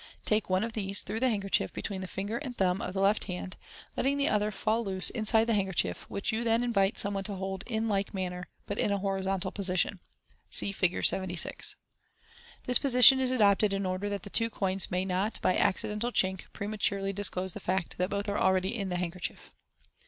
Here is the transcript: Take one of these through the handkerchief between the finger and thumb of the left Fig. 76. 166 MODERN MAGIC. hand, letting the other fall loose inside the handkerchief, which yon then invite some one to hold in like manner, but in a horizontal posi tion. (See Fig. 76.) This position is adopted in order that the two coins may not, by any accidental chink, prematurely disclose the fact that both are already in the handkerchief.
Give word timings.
Take 0.25 0.49
one 0.49 0.63
of 0.63 0.73
these 0.73 1.03
through 1.03 1.19
the 1.19 1.29
handkerchief 1.29 1.71
between 1.73 2.01
the 2.01 2.07
finger 2.07 2.39
and 2.39 2.57
thumb 2.57 2.81
of 2.81 2.95
the 2.95 2.99
left 3.01 3.25
Fig. 3.25 3.53
76. 3.93 3.93
166 3.93 3.93
MODERN 3.93 3.93
MAGIC. 3.93 3.93
hand, 3.93 3.97
letting 3.97 4.17
the 4.17 4.29
other 4.29 4.51
fall 4.51 4.83
loose 4.83 5.09
inside 5.11 5.45
the 5.45 5.53
handkerchief, 5.53 6.09
which 6.09 6.31
yon 6.31 6.43
then 6.45 6.63
invite 6.63 6.97
some 6.97 7.13
one 7.13 7.23
to 7.25 7.35
hold 7.35 7.63
in 7.67 7.87
like 7.87 8.11
manner, 8.11 8.47
but 8.65 8.79
in 8.79 8.91
a 8.91 8.97
horizontal 8.97 9.51
posi 9.51 9.77
tion. 9.77 9.99
(See 10.49 10.71
Fig. 10.71 11.05
76.) 11.05 11.75
This 12.63 12.79
position 12.79 13.19
is 13.19 13.29
adopted 13.29 13.73
in 13.73 13.85
order 13.85 14.09
that 14.09 14.23
the 14.23 14.31
two 14.31 14.49
coins 14.49 14.89
may 14.89 15.05
not, 15.05 15.39
by 15.43 15.51
any 15.53 15.61
accidental 15.61 16.11
chink, 16.11 16.51
prematurely 16.51 17.13
disclose 17.13 17.53
the 17.53 17.59
fact 17.59 17.99
that 17.99 18.09
both 18.09 18.27
are 18.27 18.39
already 18.39 18.75
in 18.75 18.89
the 18.89 18.95
handkerchief. 18.97 19.51